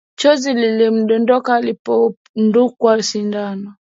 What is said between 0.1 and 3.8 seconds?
Chozi lilimdondoka alipodungwa sindano